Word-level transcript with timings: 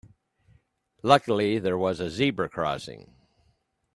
Luckily 1.03 1.59
there 1.59 1.77
was 1.77 1.99
a 1.99 2.09
zebra 2.09 2.49
crossing. 2.49 3.13